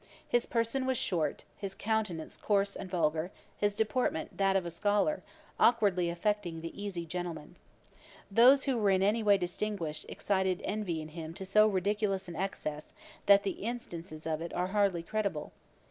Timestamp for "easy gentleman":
6.75-7.55